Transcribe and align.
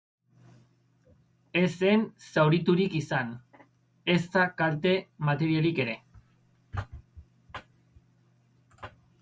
Ez 1.59 1.65
zen 1.81 2.05
zauriturik 2.29 2.95
izan, 3.01 3.29
ezta 4.15 4.47
kalte 4.63 4.95
materialik 5.31 5.83
ere. 5.87 5.97